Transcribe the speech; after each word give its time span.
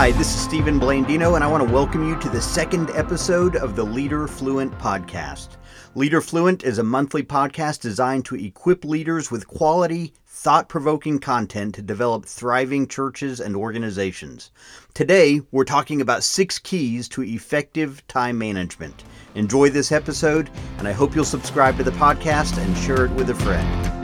Hi, 0.00 0.12
this 0.12 0.34
is 0.34 0.40
Stephen 0.40 0.80
Blandino, 0.80 1.34
and 1.34 1.44
I 1.44 1.46
want 1.46 1.62
to 1.62 1.74
welcome 1.74 2.08
you 2.08 2.18
to 2.20 2.30
the 2.30 2.40
second 2.40 2.88
episode 2.94 3.54
of 3.56 3.76
the 3.76 3.84
Leader 3.84 4.26
Fluent 4.26 4.72
podcast. 4.78 5.58
Leader 5.94 6.22
Fluent 6.22 6.64
is 6.64 6.78
a 6.78 6.82
monthly 6.82 7.22
podcast 7.22 7.80
designed 7.80 8.24
to 8.24 8.34
equip 8.34 8.86
leaders 8.86 9.30
with 9.30 9.46
quality, 9.46 10.14
thought 10.26 10.70
provoking 10.70 11.18
content 11.18 11.74
to 11.74 11.82
develop 11.82 12.24
thriving 12.24 12.88
churches 12.88 13.40
and 13.40 13.54
organizations. 13.54 14.52
Today, 14.94 15.42
we're 15.50 15.64
talking 15.64 16.00
about 16.00 16.24
six 16.24 16.58
keys 16.58 17.06
to 17.10 17.22
effective 17.22 18.02
time 18.08 18.38
management. 18.38 19.04
Enjoy 19.34 19.68
this 19.68 19.92
episode, 19.92 20.48
and 20.78 20.88
I 20.88 20.92
hope 20.92 21.14
you'll 21.14 21.26
subscribe 21.26 21.76
to 21.76 21.84
the 21.84 21.90
podcast 21.90 22.56
and 22.56 22.74
share 22.74 23.04
it 23.04 23.12
with 23.12 23.28
a 23.28 23.34
friend. 23.34 23.99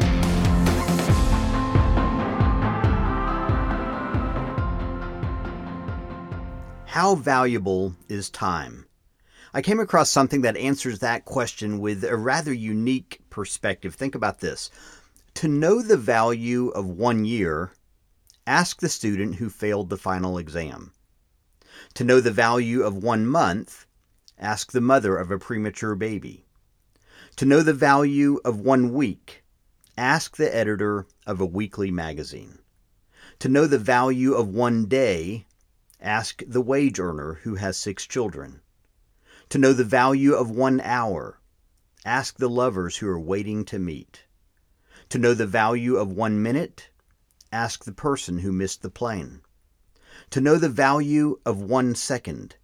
How 6.96 7.14
valuable 7.14 7.94
is 8.08 8.30
time? 8.30 8.86
I 9.52 9.60
came 9.60 9.78
across 9.78 10.08
something 10.08 10.40
that 10.40 10.56
answers 10.56 11.00
that 11.00 11.26
question 11.26 11.78
with 11.78 12.02
a 12.02 12.16
rather 12.16 12.54
unique 12.54 13.20
perspective. 13.28 13.94
Think 13.94 14.14
about 14.14 14.40
this. 14.40 14.70
To 15.34 15.46
know 15.46 15.82
the 15.82 15.98
value 15.98 16.68
of 16.68 16.86
one 16.86 17.26
year, 17.26 17.72
ask 18.46 18.80
the 18.80 18.88
student 18.88 19.34
who 19.34 19.50
failed 19.50 19.90
the 19.90 19.98
final 19.98 20.38
exam. 20.38 20.94
To 21.92 22.02
know 22.02 22.18
the 22.18 22.30
value 22.30 22.80
of 22.80 22.96
one 22.96 23.26
month, 23.26 23.84
ask 24.38 24.72
the 24.72 24.80
mother 24.80 25.18
of 25.18 25.30
a 25.30 25.38
premature 25.38 25.96
baby. 25.96 26.46
To 27.36 27.44
know 27.44 27.60
the 27.60 27.74
value 27.74 28.40
of 28.42 28.60
one 28.60 28.94
week, 28.94 29.44
ask 29.98 30.38
the 30.38 30.56
editor 30.56 31.06
of 31.26 31.42
a 31.42 31.44
weekly 31.44 31.90
magazine. 31.90 32.60
To 33.40 33.50
know 33.50 33.66
the 33.66 33.78
value 33.78 34.32
of 34.32 34.48
one 34.48 34.86
day, 34.86 35.44
Ask 36.00 36.42
the 36.46 36.60
wage 36.60 37.00
earner 37.00 37.40
who 37.42 37.54
has 37.54 37.76
six 37.76 38.06
children. 38.06 38.60
To 39.48 39.58
know 39.58 39.72
the 39.72 39.84
value 39.84 40.34
of 40.34 40.50
one 40.50 40.80
hour, 40.80 41.40
ask 42.04 42.36
the 42.36 42.50
lovers 42.50 42.98
who 42.98 43.08
are 43.08 43.18
waiting 43.18 43.64
to 43.66 43.78
meet. 43.78 44.24
To 45.08 45.18
know 45.18 45.34
the 45.34 45.46
value 45.46 45.96
of 45.96 46.12
one 46.12 46.42
minute, 46.42 46.90
ask 47.50 47.84
the 47.84 47.92
person 47.92 48.38
who 48.38 48.52
missed 48.52 48.82
the 48.82 48.90
plane. 48.90 49.40
To 50.30 50.40
know 50.40 50.58
the 50.58 50.68
value 50.68 51.40
of 51.46 51.60
one 51.60 51.94
second, 51.94 52.56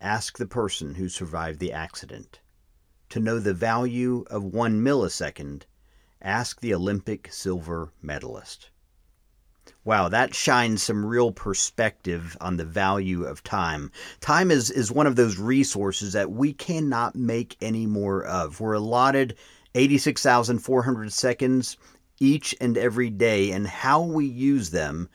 ask 0.00 0.38
the 0.38 0.46
person 0.46 0.94
who 0.94 1.08
survived 1.08 1.60
the 1.60 1.72
accident. 1.72 2.40
To 3.10 3.20
know 3.20 3.38
the 3.38 3.54
value 3.54 4.24
of 4.30 4.42
one 4.42 4.82
millisecond, 4.82 5.62
ask 6.22 6.60
the 6.60 6.74
Olympic 6.74 7.32
silver 7.32 7.92
medalist. 8.02 8.70
Wow, 9.82 10.10
that 10.10 10.34
shines 10.34 10.82
some 10.82 11.06
real 11.06 11.32
perspective 11.32 12.36
on 12.38 12.58
the 12.58 12.66
value 12.66 13.24
of 13.24 13.42
time. 13.42 13.90
Time 14.20 14.50
is, 14.50 14.70
is 14.70 14.92
one 14.92 15.06
of 15.06 15.16
those 15.16 15.38
resources 15.38 16.12
that 16.12 16.30
we 16.30 16.52
cannot 16.52 17.16
make 17.16 17.56
any 17.62 17.86
more 17.86 18.22
of. 18.22 18.60
We're 18.60 18.74
allotted 18.74 19.36
86,400 19.74 21.10
seconds 21.10 21.78
each 22.20 22.54
and 22.60 22.76
every 22.76 23.08
day, 23.08 23.52
and 23.52 23.66
how 23.66 24.02
we 24.02 24.26
use 24.26 24.68
them 24.68 25.08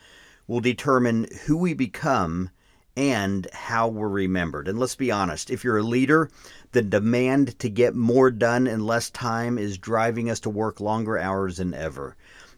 will 0.48 0.62
determine 0.62 1.28
who 1.46 1.58
we 1.58 1.76
become 1.76 2.50
and 2.98 3.48
how 3.54 3.88
we're 3.88 4.08
remembered. 4.08 4.68
And 4.68 4.80
let's 4.80 4.96
be 4.96 5.12
honest, 5.12 5.52
if 5.52 5.64
you're 5.64 5.78
a 5.78 5.84
leader, 5.84 6.32
the 6.72 6.82
demand 6.82 7.60
to 7.60 7.70
get 7.70 7.94
more 7.94 8.32
done 8.32 8.66
in 8.66 8.86
less 8.86 9.12
time 9.12 9.60
is 9.60 9.78
driving 9.78 10.28
us 10.28 10.40
to 10.40 10.50
work 10.50 10.80
longer 10.80 11.20
hours 11.20 11.58
than 11.58 11.76
ever. 11.76 12.16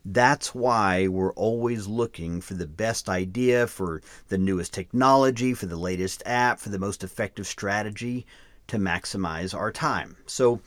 That's 0.09 0.55
why 0.55 1.09
we're 1.09 1.33
always 1.33 1.85
looking 1.85 2.39
for 2.39 2.53
the 2.53 2.65
best 2.65 3.09
idea, 3.09 3.67
for 3.67 4.01
the 4.29 4.37
newest 4.37 4.73
technology, 4.73 5.53
for 5.53 5.65
the 5.65 5.75
latest 5.75 6.23
app, 6.25 6.61
for 6.61 6.69
the 6.69 6.79
most 6.79 7.03
effective 7.03 7.45
strategy 7.45 8.25
to 8.67 8.77
maximize 8.77 9.53
our 9.53 9.69
time. 9.69 10.15
So, 10.25 10.61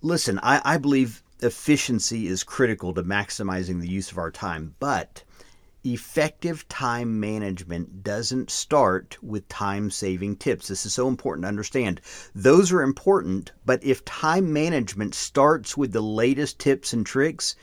listen, 0.00 0.38
I, 0.44 0.62
I 0.64 0.78
believe 0.78 1.24
efficiency 1.40 2.28
is 2.28 2.44
critical 2.44 2.94
to 2.94 3.02
maximizing 3.02 3.80
the 3.80 3.90
use 3.90 4.12
of 4.12 4.18
our 4.18 4.30
time, 4.30 4.76
but 4.78 5.24
effective 5.84 6.68
time 6.68 7.18
management 7.18 8.04
doesn't 8.04 8.50
start 8.50 9.18
with 9.24 9.48
time 9.48 9.90
saving 9.90 10.36
tips. 10.36 10.68
This 10.68 10.86
is 10.86 10.94
so 10.94 11.08
important 11.08 11.42
to 11.42 11.48
understand. 11.48 12.00
Those 12.32 12.70
are 12.70 12.82
important, 12.82 13.50
but 13.64 13.82
if 13.82 14.04
time 14.04 14.52
management 14.52 15.16
starts 15.16 15.76
with 15.76 15.90
the 15.90 16.00
latest 16.00 16.60
tips 16.60 16.92
and 16.92 17.04
tricks, 17.04 17.56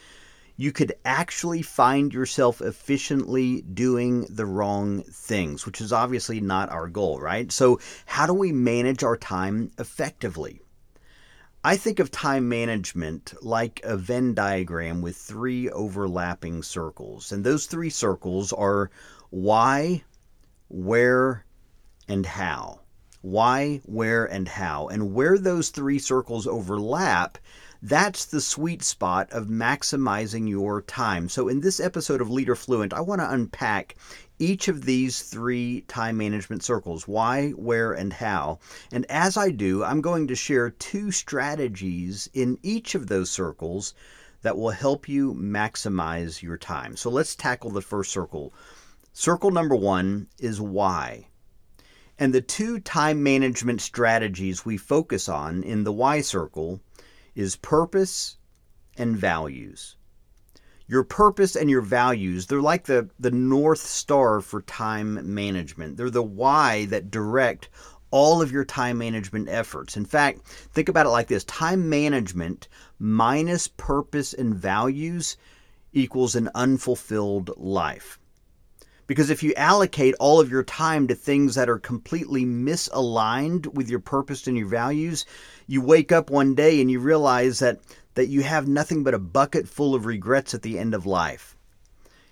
you 0.55 0.71
could 0.71 0.93
actually 1.03 1.61
find 1.61 2.13
yourself 2.13 2.61
efficiently 2.61 3.61
doing 3.61 4.27
the 4.29 4.45
wrong 4.45 5.01
things, 5.03 5.65
which 5.65 5.81
is 5.81 5.91
obviously 5.91 6.39
not 6.39 6.69
our 6.69 6.87
goal, 6.87 7.19
right? 7.19 7.51
So, 7.51 7.79
how 8.05 8.27
do 8.27 8.33
we 8.33 8.51
manage 8.51 9.03
our 9.03 9.17
time 9.17 9.71
effectively? 9.79 10.61
I 11.65 11.77
think 11.77 11.99
of 11.99 12.11
time 12.11 12.49
management 12.49 13.33
like 13.41 13.79
a 13.85 13.95
Venn 13.95 14.33
diagram 14.33 15.01
with 15.01 15.15
three 15.15 15.69
overlapping 15.69 16.61
circles. 16.61 17.31
And 17.31 17.43
those 17.43 17.67
three 17.67 17.89
circles 17.89 18.51
are 18.51 18.91
why, 19.29 20.03
where, 20.67 21.45
and 22.09 22.25
how. 22.25 22.81
Why, 23.21 23.79
where, 23.85 24.25
and 24.25 24.45
how. 24.45 24.89
And 24.89 25.13
where 25.13 25.37
those 25.37 25.69
three 25.69 25.99
circles 25.99 26.45
overlap 26.45 27.37
that's 27.85 28.23
the 28.23 28.39
sweet 28.39 28.81
spot 28.81 29.29
of 29.33 29.47
maximizing 29.47 30.47
your 30.47 30.81
time. 30.81 31.27
So, 31.27 31.49
in 31.49 31.59
this 31.59 31.81
episode 31.81 32.21
of 32.21 32.31
Leader 32.31 32.55
Fluent, 32.55 32.93
I 32.93 33.01
want 33.01 33.19
to 33.19 33.29
unpack 33.29 33.97
each 34.39 34.69
of 34.69 34.85
these 34.85 35.21
three 35.23 35.81
time 35.89 36.15
management 36.15 36.63
circles 36.63 37.09
why, 37.09 37.49
where, 37.49 37.91
and 37.91 38.13
how. 38.13 38.59
And 38.93 39.05
as 39.09 39.35
I 39.35 39.49
do, 39.49 39.83
I'm 39.83 39.99
going 39.99 40.27
to 40.27 40.35
share 40.35 40.69
two 40.69 41.11
strategies 41.11 42.29
in 42.33 42.57
each 42.63 42.95
of 42.95 43.07
those 43.07 43.29
circles 43.29 43.93
that 44.43 44.57
will 44.57 44.69
help 44.69 45.09
you 45.09 45.33
maximize 45.33 46.41
your 46.41 46.57
time. 46.57 46.95
So, 46.95 47.09
let's 47.09 47.35
tackle 47.35 47.71
the 47.71 47.81
first 47.81 48.13
circle. 48.13 48.53
Circle 49.11 49.51
number 49.51 49.75
one 49.75 50.27
is 50.39 50.61
why. 50.61 51.27
And 52.17 52.33
the 52.33 52.39
two 52.39 52.79
time 52.79 53.23
management 53.23 53.81
strategies 53.81 54.63
we 54.63 54.77
focus 54.77 55.27
on 55.27 55.63
in 55.63 55.83
the 55.83 55.91
why 55.91 56.21
circle 56.21 56.79
is 57.35 57.55
purpose 57.55 58.37
and 58.97 59.17
values. 59.17 59.95
Your 60.87 61.03
purpose 61.03 61.55
and 61.55 61.69
your 61.69 61.81
values, 61.81 62.47
they're 62.47 62.61
like 62.61 62.85
the, 62.85 63.09
the 63.19 63.31
North 63.31 63.79
Star 63.79 64.41
for 64.41 64.61
time 64.63 65.33
management. 65.33 65.97
They're 65.97 66.09
the 66.09 66.21
why 66.21 66.85
that 66.85 67.09
direct 67.09 67.69
all 68.11 68.41
of 68.41 68.51
your 68.51 68.65
time 68.65 68.99
management 68.99 69.49
efforts. 69.49 69.97
In 69.97 70.05
fact, 70.05 70.45
think 70.45 70.89
about 70.89 71.07
it 71.07 71.09
like 71.09 71.27
this 71.27 71.45
time 71.45 71.89
management 71.89 72.67
minus 72.99 73.67
purpose 73.67 74.33
and 74.33 74.53
values 74.53 75.35
equals 75.93 76.35
an 76.35 76.49
unfulfilled 76.53 77.51
life. 77.57 78.19
Because 79.05 79.29
if 79.29 79.43
you 79.43 79.53
allocate 79.55 80.15
all 80.19 80.39
of 80.39 80.49
your 80.49 80.63
time 80.63 81.07
to 81.07 81.15
things 81.15 81.55
that 81.55 81.69
are 81.69 81.79
completely 81.79 82.45
misaligned 82.45 83.73
with 83.73 83.89
your 83.89 83.99
purpose 83.99 84.47
and 84.47 84.57
your 84.57 84.67
values, 84.67 85.25
you 85.67 85.81
wake 85.81 86.11
up 86.11 86.29
one 86.29 86.55
day 86.55 86.79
and 86.79 86.89
you 86.89 86.99
realize 86.99 87.59
that, 87.59 87.79
that 88.13 88.27
you 88.27 88.43
have 88.43 88.67
nothing 88.67 89.03
but 89.03 89.13
a 89.13 89.19
bucket 89.19 89.67
full 89.67 89.93
of 89.93 90.05
regrets 90.05 90.53
at 90.53 90.61
the 90.61 90.79
end 90.79 90.93
of 90.93 91.05
life. 91.05 91.55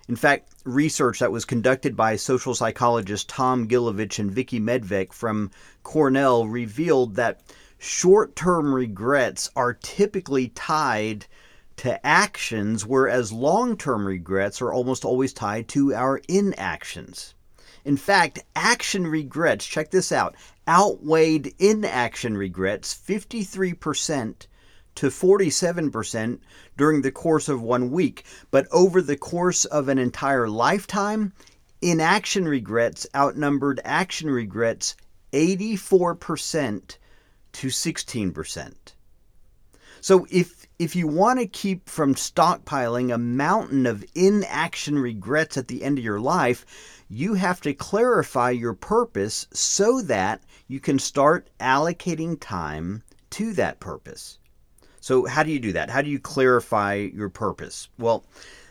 In 0.08 0.16
fact, 0.16 0.52
research 0.64 1.20
that 1.20 1.30
was 1.30 1.44
conducted 1.44 1.96
by 1.96 2.16
social 2.16 2.54
psychologists 2.54 3.26
Tom 3.28 3.68
Gilovich 3.68 4.18
and 4.18 4.32
Vicky 4.32 4.58
Medvec 4.58 5.12
from 5.12 5.50
Cornell 5.82 6.46
revealed 6.46 7.14
that 7.14 7.40
short 7.78 8.34
term 8.34 8.74
regrets 8.74 9.50
are 9.54 9.74
typically 9.74 10.48
tied 10.48 11.26
to 11.82 12.06
actions, 12.06 12.86
whereas 12.86 13.32
long 13.32 13.76
term 13.76 14.06
regrets 14.06 14.62
are 14.62 14.72
almost 14.72 15.04
always 15.04 15.32
tied 15.32 15.66
to 15.66 15.92
our 15.92 16.20
inactions. 16.28 17.34
In 17.84 17.96
fact, 17.96 18.38
action 18.54 19.04
regrets, 19.04 19.66
check 19.66 19.90
this 19.90 20.12
out, 20.12 20.36
outweighed 20.68 21.52
inaction 21.58 22.36
regrets 22.36 22.94
53% 22.94 24.46
to 24.94 25.06
47% 25.08 26.38
during 26.76 27.02
the 27.02 27.10
course 27.10 27.48
of 27.48 27.60
one 27.60 27.90
week. 27.90 28.26
But 28.52 28.68
over 28.70 29.02
the 29.02 29.16
course 29.16 29.64
of 29.64 29.88
an 29.88 29.98
entire 29.98 30.48
lifetime, 30.48 31.32
inaction 31.80 32.46
regrets 32.46 33.08
outnumbered 33.12 33.80
action 33.84 34.30
regrets 34.30 34.94
84% 35.32 36.96
to 37.54 37.66
16%. 37.66 38.72
So 40.00 40.28
if 40.30 40.61
if 40.82 40.96
you 40.96 41.06
want 41.06 41.38
to 41.38 41.46
keep 41.46 41.88
from 41.88 42.16
stockpiling 42.16 43.14
a 43.14 43.18
mountain 43.18 43.86
of 43.86 44.04
inaction 44.16 44.98
regrets 44.98 45.56
at 45.56 45.68
the 45.68 45.84
end 45.84 45.96
of 45.96 46.04
your 46.04 46.18
life, 46.18 46.66
you 47.08 47.34
have 47.34 47.60
to 47.60 47.72
clarify 47.72 48.50
your 48.50 48.74
purpose 48.74 49.46
so 49.52 50.02
that 50.02 50.42
you 50.66 50.80
can 50.80 50.98
start 50.98 51.48
allocating 51.60 52.36
time 52.40 53.00
to 53.30 53.52
that 53.52 53.78
purpose. 53.78 54.40
So, 55.00 55.24
how 55.24 55.44
do 55.44 55.52
you 55.52 55.60
do 55.60 55.72
that? 55.72 55.88
How 55.88 56.02
do 56.02 56.10
you 56.10 56.18
clarify 56.18 56.94
your 56.94 57.28
purpose? 57.28 57.88
Well, 57.96 58.24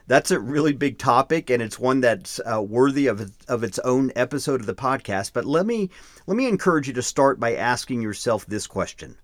that's 0.08 0.32
a 0.32 0.40
really 0.40 0.74
big 0.74 0.98
topic, 0.98 1.50
and 1.50 1.64
it's 1.64 1.80
one 1.80 2.02
that's 2.02 2.42
uh, 2.42 2.62
worthy 2.62 3.08
of 3.08 3.32
of 3.48 3.64
its 3.64 3.80
own 3.80 4.12
episode 4.18 4.60
of 4.60 4.68
the 4.68 4.76
podcast. 4.76 5.32
But 5.32 5.46
let 5.46 5.66
me 5.66 5.90
let 6.28 6.36
me 6.36 6.50
encourage 6.50 6.90
you 6.90 6.94
to 6.94 7.02
start 7.02 7.40
by 7.40 7.56
asking 7.56 8.02
yourself 8.02 8.46
this 8.46 8.68
question: 8.68 9.16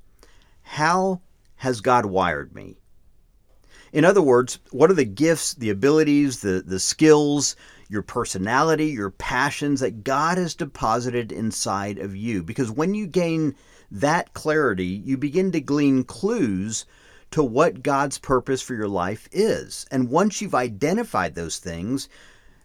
How 0.61 1.19
has 1.57 1.81
God 1.81 2.05
wired 2.05 2.55
me? 2.55 2.77
In 3.93 4.03
other 4.03 4.21
words, 4.21 4.59
what 4.71 4.91
are 4.91 4.95
the 4.95 5.05
gifts, 5.05 5.53
the 5.53 5.69
abilities, 5.69 6.41
the 6.41 6.61
the 6.65 6.79
skills, 6.79 7.55
your 7.87 8.01
personality, 8.01 8.87
your 8.87 9.11
passions 9.11 9.79
that 9.79 10.03
God 10.03 10.37
has 10.37 10.55
deposited 10.55 11.31
inside 11.31 11.97
of 11.97 12.15
you? 12.15 12.43
Because 12.43 12.69
when 12.69 12.93
you 12.93 13.07
gain 13.07 13.55
that 13.89 14.33
clarity, 14.33 14.85
you 14.85 15.17
begin 15.17 15.51
to 15.53 15.61
glean 15.61 16.03
clues 16.03 16.85
to 17.31 17.43
what 17.43 17.83
God's 17.83 18.17
purpose 18.17 18.61
for 18.61 18.73
your 18.73 18.87
life 18.87 19.27
is. 19.31 19.85
And 19.91 20.09
once 20.09 20.41
you've 20.41 20.55
identified 20.55 21.35
those 21.35 21.57
things, 21.57 22.09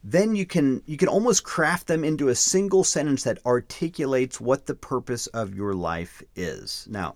then 0.04 0.34
you 0.34 0.44
can 0.44 0.82
you 0.86 0.96
can 0.96 1.08
almost 1.08 1.44
craft 1.44 1.86
them 1.86 2.02
into 2.02 2.28
a 2.28 2.34
single 2.34 2.82
sentence 2.82 3.22
that 3.22 3.44
articulates 3.46 4.40
what 4.40 4.66
the 4.66 4.74
purpose 4.74 5.28
of 5.28 5.54
your 5.54 5.74
life 5.74 6.22
is. 6.34 6.86
Now, 6.90 7.14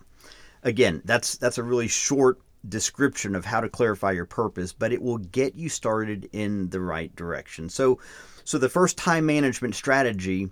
again, 0.67 1.01
that's 1.05 1.39
that's 1.39 1.59
a 1.59 1.63
really 1.63 1.89
short 1.89 2.41
description 2.69 3.37
of 3.37 3.45
how 3.45 3.61
to 3.61 3.69
clarify 3.69 4.11
your 4.11 4.27
purpose, 4.27 4.73
but 4.73 4.93
it 4.93 5.01
will 5.01 5.19
get 5.19 5.55
you 5.55 5.69
started 5.69 6.29
in 6.33 6.69
the 6.71 6.81
right 6.81 7.15
direction. 7.15 7.69
So 7.69 8.01
so 8.45 8.59
the 8.59 8.69
first 8.69 8.99
time 8.99 9.25
management 9.25 9.77
strategy 9.77 10.51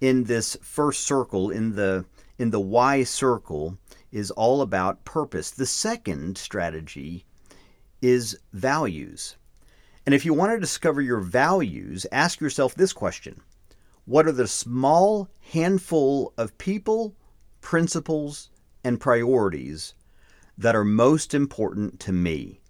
in 0.00 0.24
this 0.24 0.56
first 0.62 1.02
circle 1.02 1.50
in 1.50 1.76
the 1.76 2.06
in 2.38 2.50
the 2.50 2.60
why 2.60 3.04
circle 3.04 3.76
is 4.10 4.30
all 4.30 4.62
about 4.62 5.04
purpose. 5.04 5.50
The 5.50 5.66
second 5.66 6.38
strategy 6.38 7.26
is 8.00 8.38
values. 8.54 9.36
And 10.06 10.14
if 10.14 10.24
you 10.24 10.32
want 10.32 10.52
to 10.52 10.58
discover 10.58 11.02
your 11.02 11.20
values, 11.20 12.06
ask 12.10 12.40
yourself 12.40 12.74
this 12.74 12.94
question 12.94 13.42
What 14.06 14.26
are 14.26 14.32
the 14.32 14.48
small 14.48 15.28
handful 15.52 16.32
of 16.38 16.56
people, 16.56 17.14
principles, 17.60 18.49
and 18.84 19.00
priorities 19.00 19.94
that 20.56 20.76
are 20.76 20.84
most 20.84 21.34
important 21.34 22.00
to 22.00 22.12
me? 22.12 22.60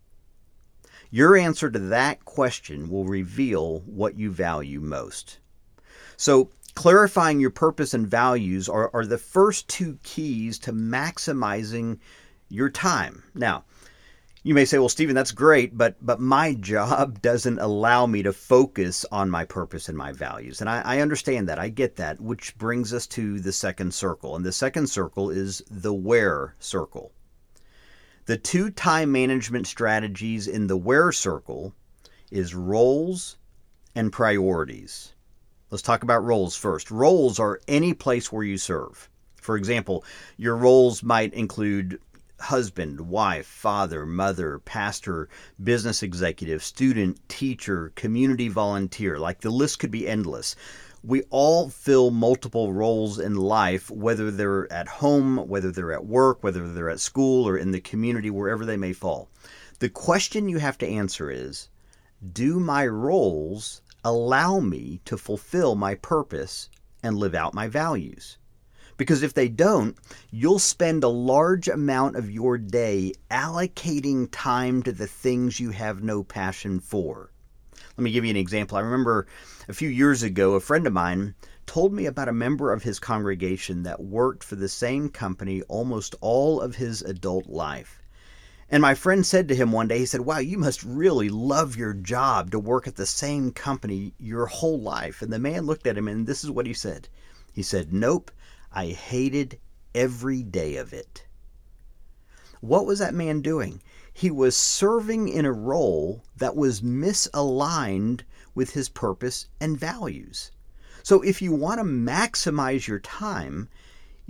Your 1.10 1.36
answer 1.36 1.70
to 1.70 1.78
that 1.78 2.24
question 2.24 2.88
will 2.88 3.04
reveal 3.04 3.80
what 3.80 4.16
you 4.16 4.30
value 4.30 4.80
most. 4.80 5.38
So, 6.16 6.50
clarifying 6.74 7.40
your 7.40 7.50
purpose 7.50 7.94
and 7.94 8.06
values 8.06 8.68
are, 8.68 8.90
are 8.94 9.04
the 9.04 9.18
first 9.18 9.66
two 9.68 9.98
keys 10.04 10.58
to 10.60 10.72
maximizing 10.72 11.98
your 12.48 12.70
time. 12.70 13.24
Now, 13.34 13.64
you 14.42 14.54
may 14.54 14.64
say, 14.64 14.78
well, 14.78 14.88
Stephen, 14.88 15.14
that's 15.14 15.32
great, 15.32 15.76
but 15.76 15.96
but 16.00 16.18
my 16.18 16.54
job 16.54 17.20
doesn't 17.22 17.58
allow 17.58 18.06
me 18.06 18.22
to 18.22 18.32
focus 18.32 19.04
on 19.12 19.28
my 19.28 19.44
purpose 19.44 19.88
and 19.88 19.98
my 19.98 20.12
values. 20.12 20.60
And 20.60 20.70
I, 20.70 20.80
I 20.80 21.00
understand 21.00 21.48
that. 21.48 21.58
I 21.58 21.68
get 21.68 21.96
that, 21.96 22.20
which 22.20 22.56
brings 22.56 22.94
us 22.94 23.06
to 23.08 23.38
the 23.38 23.52
second 23.52 23.92
circle. 23.92 24.36
And 24.36 24.44
the 24.44 24.52
second 24.52 24.88
circle 24.88 25.28
is 25.28 25.62
the 25.70 25.92
where 25.92 26.54
circle. 26.58 27.12
The 28.24 28.38
two 28.38 28.70
time 28.70 29.12
management 29.12 29.66
strategies 29.66 30.48
in 30.48 30.68
the 30.68 30.76
where 30.76 31.12
circle 31.12 31.74
is 32.30 32.54
roles 32.54 33.36
and 33.94 34.12
priorities. 34.12 35.14
Let's 35.70 35.82
talk 35.82 36.02
about 36.02 36.24
roles 36.24 36.56
first. 36.56 36.90
Roles 36.90 37.38
are 37.38 37.60
any 37.68 37.92
place 37.92 38.32
where 38.32 38.44
you 38.44 38.56
serve. 38.56 39.10
For 39.36 39.56
example, 39.56 40.04
your 40.36 40.56
roles 40.56 41.02
might 41.02 41.32
include 41.34 42.00
husband, 42.40 43.00
wife, 43.02 43.46
father, 43.46 44.06
mother, 44.06 44.58
pastor, 44.58 45.28
business 45.62 46.02
executive, 46.02 46.62
student, 46.62 47.20
teacher, 47.28 47.92
community 47.94 48.48
volunteer. 48.48 49.18
Like 49.18 49.40
the 49.40 49.50
list 49.50 49.78
could 49.78 49.90
be 49.90 50.08
endless. 50.08 50.56
We 51.02 51.22
all 51.30 51.68
fill 51.68 52.10
multiple 52.10 52.72
roles 52.72 53.18
in 53.18 53.34
life, 53.34 53.90
whether 53.90 54.30
they're 54.30 54.70
at 54.72 54.88
home, 54.88 55.36
whether 55.48 55.70
they're 55.70 55.92
at 55.92 56.06
work, 56.06 56.42
whether 56.42 56.68
they're 56.72 56.90
at 56.90 57.00
school, 57.00 57.48
or 57.48 57.56
in 57.56 57.70
the 57.70 57.80
community, 57.80 58.30
wherever 58.30 58.64
they 58.64 58.76
may 58.76 58.92
fall. 58.92 59.28
The 59.78 59.88
question 59.88 60.48
you 60.48 60.58
have 60.58 60.76
to 60.78 60.86
answer 60.86 61.30
is 61.30 61.68
Do 62.32 62.60
my 62.60 62.86
roles 62.86 63.80
allow 64.04 64.60
me 64.60 65.00
to 65.04 65.16
fulfill 65.16 65.74
my 65.74 65.94
purpose 65.94 66.68
and 67.02 67.16
live 67.16 67.34
out 67.34 67.54
my 67.54 67.68
values. 67.68 68.36
Because 69.00 69.22
if 69.22 69.32
they 69.32 69.48
don't, 69.48 69.96
you'll 70.30 70.58
spend 70.58 71.04
a 71.04 71.08
large 71.08 71.68
amount 71.68 72.16
of 72.16 72.30
your 72.30 72.58
day 72.58 73.14
allocating 73.30 74.28
time 74.30 74.82
to 74.82 74.92
the 74.92 75.06
things 75.06 75.58
you 75.58 75.70
have 75.70 76.02
no 76.02 76.22
passion 76.22 76.80
for. 76.80 77.32
Let 77.96 78.04
me 78.04 78.12
give 78.12 78.26
you 78.26 78.30
an 78.30 78.36
example. 78.36 78.76
I 78.76 78.82
remember 78.82 79.26
a 79.70 79.72
few 79.72 79.88
years 79.88 80.22
ago, 80.22 80.52
a 80.52 80.60
friend 80.60 80.86
of 80.86 80.92
mine 80.92 81.34
told 81.64 81.94
me 81.94 82.04
about 82.04 82.28
a 82.28 82.34
member 82.34 82.74
of 82.74 82.82
his 82.82 82.98
congregation 82.98 83.84
that 83.84 84.04
worked 84.04 84.44
for 84.44 84.56
the 84.56 84.68
same 84.68 85.08
company 85.08 85.62
almost 85.62 86.14
all 86.20 86.60
of 86.60 86.76
his 86.76 87.00
adult 87.00 87.46
life. 87.46 88.02
And 88.68 88.82
my 88.82 88.94
friend 88.94 89.24
said 89.24 89.48
to 89.48 89.56
him 89.56 89.72
one 89.72 89.88
day, 89.88 90.00
he 90.00 90.04
said, 90.04 90.20
Wow, 90.20 90.40
you 90.40 90.58
must 90.58 90.82
really 90.82 91.30
love 91.30 91.74
your 91.74 91.94
job 91.94 92.50
to 92.50 92.58
work 92.58 92.86
at 92.86 92.96
the 92.96 93.06
same 93.06 93.50
company 93.50 94.12
your 94.18 94.44
whole 94.44 94.78
life. 94.78 95.22
And 95.22 95.32
the 95.32 95.38
man 95.38 95.64
looked 95.64 95.86
at 95.86 95.96
him, 95.96 96.06
and 96.06 96.26
this 96.26 96.44
is 96.44 96.50
what 96.50 96.66
he 96.66 96.74
said 96.74 97.08
He 97.50 97.62
said, 97.62 97.94
Nope, 97.94 98.30
I 98.72 98.88
hated 98.88 99.58
every 99.94 100.42
day 100.42 100.76
of 100.76 100.92
it. 100.92 101.26
What 102.60 102.86
was 102.86 102.98
that 102.98 103.14
man 103.14 103.40
doing? 103.40 103.82
He 104.12 104.30
was 104.30 104.56
serving 104.56 105.28
in 105.28 105.44
a 105.44 105.52
role 105.52 106.24
that 106.36 106.54
was 106.54 106.82
misaligned 106.82 108.22
with 108.54 108.70
his 108.70 108.88
purpose 108.88 109.46
and 109.60 109.78
values. 109.78 110.50
So, 111.02 111.22
if 111.22 111.40
you 111.40 111.52
want 111.52 111.78
to 111.78 111.84
maximize 111.84 112.86
your 112.86 112.98
time, 113.00 113.68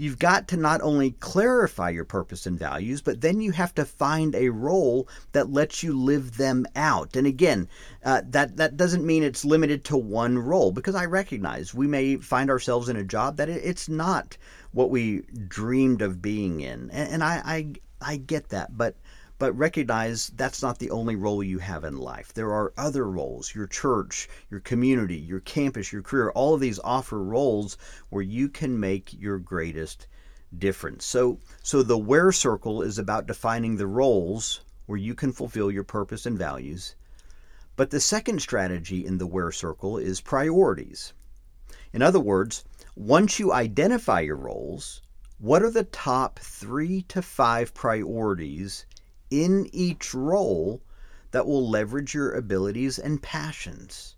you've 0.01 0.19
got 0.19 0.49
to 0.49 0.57
not 0.57 0.81
only 0.81 1.11
clarify 1.11 1.91
your 1.91 2.07
purpose 2.07 2.47
and 2.47 2.59
values, 2.59 3.03
but 3.03 3.21
then 3.21 3.43
you 3.43 3.53
have 3.53 3.75
to 3.75 3.85
find 3.85 4.35
a 4.35 4.49
role 4.49 5.07
that 5.33 5.53
lets 5.53 5.83
you 5.83 5.93
live 5.93 6.39
them 6.39 6.65
out. 6.75 7.17
And 7.17 7.27
again, 7.27 7.69
uh, 8.03 8.23
that 8.31 8.57
that 8.57 8.79
doesn't 8.79 9.05
mean 9.05 9.23
it's 9.23 9.45
limited 9.45 9.85
to 9.85 9.99
one 9.99 10.39
role 10.39 10.73
because 10.73 10.95
I 10.95 11.05
recognize 11.05 11.75
we 11.75 11.87
may 11.87 12.17
find 12.17 12.49
ourselves 12.49 12.89
in 12.89 12.97
a 12.97 13.05
job 13.05 13.37
that 13.37 13.51
it's 13.51 13.91
not 13.91 14.39
what 14.73 14.89
we 14.89 15.21
dreamed 15.49 16.01
of 16.01 16.23
being 16.23 16.61
in, 16.61 16.91
and, 16.91 17.13
and 17.13 17.25
I, 17.25 17.43
I 17.45 17.73
I 18.01 18.17
get 18.17 18.49
that, 18.49 18.79
but 18.79 18.97
but 19.41 19.57
recognize 19.57 20.29
that's 20.37 20.61
not 20.61 20.79
the 20.79 20.91
only 20.91 21.17
role 21.17 21.43
you 21.43 21.59
have 21.59 21.83
in 21.83 21.97
life. 21.97 22.31
There 22.35 22.53
are 22.53 22.75
other 22.77 23.07
roles 23.09 23.55
your 23.55 23.67
church, 23.67 24.29
your 24.51 24.61
community, 24.61 25.17
your 25.17 25.41
campus, 25.41 25.95
your 25.95 26.03
career. 26.03 26.31
All 26.33 26.53
of 26.53 26.61
these 26.61 26.79
offer 26.85 27.23
roles 27.23 27.79
where 28.11 28.23
you 28.23 28.51
can 28.51 28.79
make 28.79 29.19
your 29.19 29.39
greatest 29.39 30.07
difference. 30.59 31.07
So, 31.07 31.39
so 31.63 31.83
the 31.83 31.97
where 31.97 32.33
circle 32.33 32.83
is 32.83 32.99
about 32.99 33.27
defining 33.27 33.77
the 33.77 33.87
roles 33.87 34.61
where 34.85 34.99
you 34.99 35.15
can 35.15 35.33
fulfill 35.33 35.71
your 35.71 35.85
purpose 35.85 36.27
and 36.27 36.37
values. 36.37 36.95
But 37.77 37.89
the 37.89 38.01
second 38.01 38.43
strategy 38.43 39.07
in 39.07 39.17
the 39.17 39.27
where 39.27 39.53
circle 39.53 39.97
is 39.97 40.21
priorities. 40.21 41.15
In 41.95 42.03
other 42.03 42.21
words, 42.21 42.63
once 42.95 43.39
you 43.39 43.55
identify 43.55 44.21
your 44.21 44.37
roles, 44.37 45.01
what 45.39 45.63
are 45.63 45.71
the 45.71 45.85
top 45.85 46.39
three 46.41 47.01
to 47.09 47.23
five 47.23 47.73
priorities 47.73 48.85
in 49.31 49.69
each 49.73 50.13
role 50.13 50.83
that 51.31 51.47
will 51.47 51.69
leverage 51.69 52.15
your 52.15 52.33
abilities 52.33 52.99
and 52.99 53.23
passions. 53.23 54.17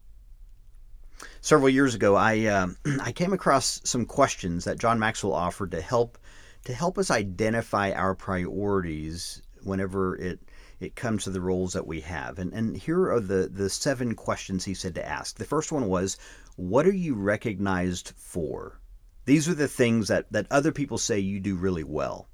Several 1.41 1.69
years 1.69 1.95
ago, 1.95 2.17
I 2.17 2.47
uh, 2.47 2.69
I 3.01 3.13
came 3.13 3.33
across 3.33 3.81
some 3.85 4.07
questions 4.07 4.65
that 4.65 4.79
John 4.79 4.99
Maxwell 4.99 5.35
offered 5.35 5.71
to 5.73 5.81
help 5.81 6.19
to 6.65 6.73
help 6.73 6.99
us 6.99 7.11
identify 7.11 7.93
our 7.93 8.15
priorities 8.15 9.43
whenever 9.63 10.17
it 10.17 10.41
it 10.81 10.97
comes 10.97 11.25
to 11.25 11.31
the 11.31 11.41
roles 11.41 11.75
that 11.75 11.87
we 11.87 12.01
have. 12.01 12.39
And 12.39 12.53
and 12.53 12.77
here 12.77 13.11
are 13.11 13.21
the 13.21 13.49
the 13.53 13.71
seven 13.71 14.15
questions 14.15 14.65
he 14.65 14.75
said 14.75 14.95
to 14.97 15.07
ask. 15.07 15.37
The 15.37 15.45
first 15.45 15.71
one 15.71 15.87
was, 15.87 16.17
what 16.57 16.87
are 16.87 16.95
you 16.95 17.15
recognized 17.15 18.13
for? 18.17 18.81
These 19.25 19.49
are 19.49 19.55
the 19.55 19.69
things 19.69 20.09
that 20.09 20.33
that 20.33 20.47
other 20.51 20.73
people 20.73 20.99
say 20.99 21.21
you 21.21 21.39
do 21.39 21.55
really 21.55 21.85
well. 21.85 22.29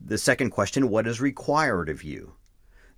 The 0.00 0.18
second 0.18 0.50
question, 0.50 0.88
what 0.88 1.06
is 1.06 1.20
required 1.20 1.88
of 1.88 2.02
you? 2.02 2.34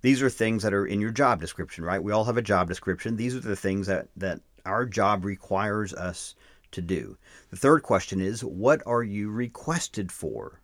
These 0.01 0.21
are 0.21 0.29
things 0.29 0.63
that 0.63 0.73
are 0.73 0.85
in 0.85 1.01
your 1.01 1.11
job 1.11 1.39
description, 1.39 1.83
right? 1.83 2.03
We 2.03 2.11
all 2.11 2.25
have 2.25 2.37
a 2.37 2.41
job 2.41 2.67
description. 2.67 3.15
These 3.15 3.35
are 3.35 3.41
the 3.41 3.55
things 3.55 3.87
that, 3.87 4.07
that 4.15 4.41
our 4.65 4.85
job 4.85 5.25
requires 5.25 5.93
us 5.93 6.35
to 6.71 6.81
do. 6.81 7.17
The 7.49 7.57
third 7.57 7.83
question 7.83 8.21
is, 8.21 8.43
what 8.43 8.81
are 8.85 9.03
you 9.03 9.29
requested 9.29 10.11
for? 10.11 10.61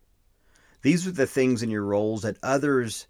These 0.82 1.08
are 1.08 1.12
the 1.12 1.28
things 1.28 1.64
in 1.64 1.70
your 1.70 1.84
roles 1.84 2.22
that 2.22 2.38
others 2.42 3.08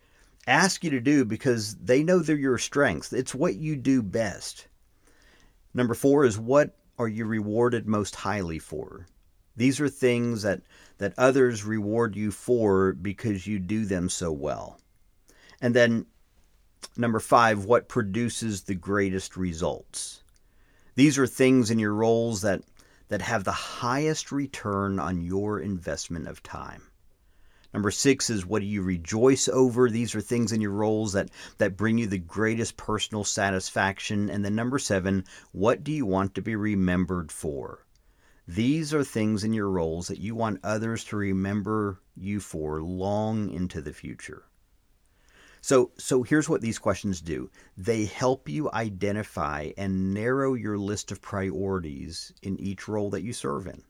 ask 0.48 0.84
you 0.84 0.90
to 0.92 1.00
do 1.00 1.26
because 1.26 1.76
they 1.76 2.04
know 2.04 2.20
they're 2.20 2.36
your 2.36 2.58
strengths. 2.58 3.14
It's 3.14 3.36
what 3.36 3.56
you 3.56 3.76
do 3.76 4.02
best. 4.02 4.68
Number 5.74 5.94
four 5.94 6.26
is, 6.26 6.40
what 6.40 6.76
are 6.98 7.08
you 7.08 7.26
rewarded 7.26 7.88
most 7.88 8.16
highly 8.16 8.60
for? 8.60 9.06
These 9.58 9.82
are 9.82 9.90
things 9.90 10.44
that, 10.44 10.62
that 11.00 11.14
others 11.18 11.66
reward 11.66 12.16
you 12.16 12.32
for 12.32 12.94
because 12.94 13.46
you 13.46 13.60
do 13.60 13.86
them 13.86 14.08
so 14.08 14.32
well. 14.32 14.80
And 15.60 15.76
then 15.76 16.06
Number 16.96 17.20
five, 17.20 17.66
what 17.66 17.88
produces 17.88 18.64
the 18.64 18.76
greatest 18.76 19.36
results? 19.36 20.22
These 20.94 21.18
are 21.18 21.26
things 21.26 21.72
in 21.72 21.80
your 21.80 21.94
roles 21.94 22.42
that, 22.42 22.64
that 23.08 23.24
have 23.24 23.44
the 23.44 23.52
highest 23.52 24.32
return 24.32 25.00
on 25.00 25.22
your 25.22 25.60
investment 25.60 26.28
of 26.28 26.44
time. 26.44 26.84
Number 27.74 27.90
six 27.92 28.30
is 28.30 28.46
what 28.46 28.60
do 28.60 28.68
you 28.68 28.84
rejoice 28.84 29.48
over? 29.48 29.90
These 29.90 30.14
are 30.14 30.22
things 30.22 30.52
in 30.52 30.62
your 30.62 30.72
roles 30.72 31.14
that, 31.14 31.30
that 31.58 31.78
bring 31.78 31.98
you 31.98 32.06
the 32.06 32.20
greatest 32.20 32.78
personal 32.78 33.24
satisfaction. 33.24 34.30
And 34.30 34.46
then 34.46 34.54
number 34.54 34.78
seven, 34.78 35.26
what 35.52 35.84
do 35.84 35.92
you 35.92 36.06
want 36.06 36.36
to 36.36 36.44
be 36.44 36.56
remembered 36.56 37.32
for? 37.32 37.87
These 38.48 38.94
are 38.94 39.04
things 39.04 39.44
in 39.44 39.52
your 39.52 39.70
roles 39.70 40.08
that 40.08 40.20
you 40.20 40.34
want 40.34 40.62
others 40.64 41.04
to 41.06 41.18
remember 41.18 42.00
you 42.16 42.40
for 42.40 42.82
long 42.82 43.50
into 43.50 43.82
the 43.82 43.92
future. 43.92 44.46
So, 45.60 45.92
so 45.98 46.24
here's 46.24 46.48
what 46.48 46.62
these 46.62 46.80
questions 46.80 47.20
do. 47.20 47.50
They 47.76 48.06
help 48.06 48.48
you 48.48 48.72
identify 48.72 49.72
and 49.78 50.14
narrow 50.14 50.54
your 50.54 50.78
list 50.78 51.12
of 51.12 51.22
priorities 51.22 52.32
in 52.42 52.58
each 52.58 52.88
role 52.88 53.10
that 53.10 53.24
you 53.24 53.34
serve 53.34 53.68
in. 53.68 53.84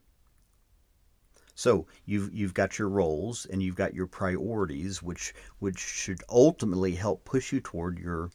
So 1.53 1.85
you've 2.05 2.33
you've 2.33 2.53
got 2.53 2.79
your 2.79 2.89
roles 2.89 3.45
and 3.45 3.61
you've 3.61 3.75
got 3.75 3.93
your 3.93 4.07
priorities, 4.07 5.03
which 5.03 5.35
which 5.59 5.79
should 5.79 6.23
ultimately 6.29 6.95
help 6.95 7.25
push 7.25 7.51
you 7.51 7.61
toward 7.61 7.99
your 7.99 8.31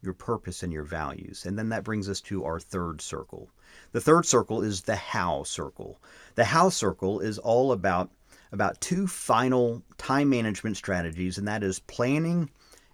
your 0.00 0.14
purpose 0.14 0.62
and 0.62 0.72
your 0.72 0.84
values. 0.84 1.44
And 1.44 1.58
then 1.58 1.68
that 1.68 1.84
brings 1.84 2.08
us 2.08 2.20
to 2.22 2.44
our 2.44 2.60
third 2.60 3.00
circle. 3.00 3.50
The 3.92 4.00
third 4.00 4.26
circle 4.26 4.62
is 4.62 4.82
the 4.82 4.96
how 4.96 5.44
circle. 5.44 6.00
The 6.34 6.46
how 6.46 6.70
circle 6.70 7.20
is 7.20 7.38
all 7.38 7.70
about 7.70 8.10
about 8.50 8.80
two 8.80 9.06
final 9.06 9.82
time 9.96 10.28
management 10.28 10.76
strategies, 10.76 11.38
and 11.38 11.46
that 11.46 11.62
is 11.62 11.78
planning 11.78 12.50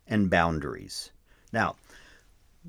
and 0.06 0.28
boundaries. 0.28 1.12
Now, 1.50 1.76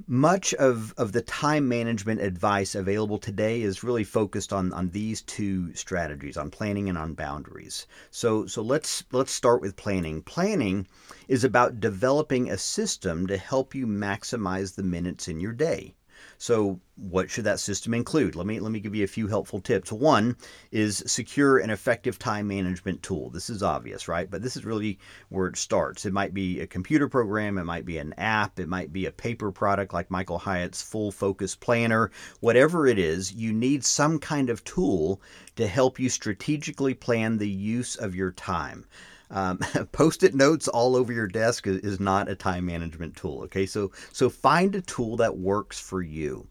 much 0.06 0.54
of, 0.54 0.94
of 0.98 1.12
the 1.12 1.22
time 1.22 1.68
management 1.68 2.22
advice 2.22 2.76
available 2.76 3.18
today 3.18 3.62
is 3.62 3.84
really 3.84 4.04
focused 4.04 4.54
on, 4.54 4.72
on 4.74 4.90
these 4.92 5.24
two 5.24 5.74
strategies 5.74 6.38
on 6.38 6.52
planning 6.52 6.88
and 6.88 6.98
on 6.98 7.14
boundaries 7.14 7.88
so 8.12 8.46
so 8.46 8.62
let's 8.62 9.04
let's 9.12 9.32
start 9.32 9.60
with 9.60 9.76
planning 9.76 10.22
planning 10.22 10.86
is 11.28 11.44
about 11.44 11.80
developing 11.80 12.50
a 12.50 12.58
system 12.58 13.26
to 13.26 13.38
help 13.38 13.74
you 13.74 13.88
maximize 13.88 14.76
the 14.76 14.84
minutes 14.84 15.28
in 15.28 15.40
your 15.40 15.54
day 15.54 15.96
so 16.38 16.80
what 16.96 17.30
should 17.30 17.46
that 17.46 17.60
system 17.60 17.94
include? 17.94 18.36
Let 18.36 18.46
me 18.46 18.60
let 18.60 18.72
me 18.72 18.80
give 18.80 18.94
you 18.96 19.04
a 19.04 19.08
few 19.08 19.28
helpful 19.28 19.60
tips. 19.60 19.92
One 19.92 20.36
is 20.72 21.04
secure 21.08 21.58
and 21.58 21.72
effective 21.72 22.20
time 22.20 22.48
management 22.48 23.02
tool. 23.02 23.30
This 23.32 23.50
is 23.50 23.64
obvious, 23.64 24.08
right? 24.08 24.30
But 24.30 24.44
this 24.44 24.56
is 24.56 24.66
really 24.66 25.00
where 25.30 25.48
it 25.48 25.58
starts. 25.58 26.06
It 26.06 26.14
might 26.14 26.34
be 26.34 26.60
a 26.60 26.68
computer 26.68 27.08
program, 27.08 27.58
it 27.58 27.64
might 27.64 27.86
be 27.86 27.98
an 27.98 28.14
app, 28.18 28.60
it 28.60 28.70
might 28.70 28.94
be 28.94 29.08
a 29.08 29.12
paper 29.12 29.52
product 29.52 29.94
like 29.94 30.12
Michael 30.12 30.38
Hyatt's 30.38 30.82
Full 30.82 31.12
Focus 31.12 31.56
Planner. 31.56 32.12
Whatever 32.40 32.86
it 32.86 33.00
is, 33.00 33.34
you 33.34 33.52
need 33.52 33.84
some 33.84 34.20
kind 34.20 34.50
of 34.50 34.64
tool 34.64 35.22
to 35.56 35.68
help 35.68 36.00
you 36.00 36.10
strategically 36.10 36.94
plan 36.94 37.38
the 37.38 37.50
use 37.50 37.96
of 37.96 38.16
your 38.16 38.32
time. 38.32 38.86
Um, 39.30 39.58
Post-it 39.92 40.36
notes 40.36 40.68
all 40.68 40.96
over 40.96 41.12
your 41.12 41.28
desk 41.28 41.68
is, 41.68 41.78
is 41.80 42.00
not 42.00 42.30
a 42.30 42.36
time 42.36 42.66
management 42.66 43.16
tool. 43.16 43.42
Okay, 43.44 43.66
so 43.66 43.92
so 44.12 44.30
find 44.30 44.76
a 44.76 44.82
tool 44.82 45.18
that 45.18 45.38
works 45.38 45.80
for 45.80 46.02
you. 46.02 46.48